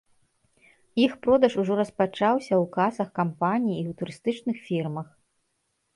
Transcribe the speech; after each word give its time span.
Іх 1.05 1.11
продаж 1.25 1.53
ужо 1.65 1.73
распачаўся 1.81 2.53
ў 2.55 2.65
касах 2.77 3.09
кампаніі 3.19 3.77
і 3.79 3.85
ў 3.91 3.99
турыстычных 4.01 4.57
фірмах. 4.71 5.07